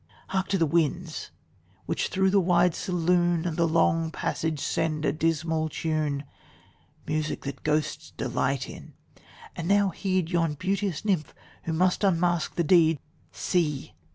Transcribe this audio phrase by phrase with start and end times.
[0.29, 1.29] Hark to the winds!
[1.85, 6.23] which through the wide saloon And the long passage send a dismal tune,
[7.05, 8.95] Music that ghosts delight in
[9.55, 11.35] and now heed Yon beauteous nymph,
[11.65, 12.99] who must unmask the deed.
[13.31, 13.93] See!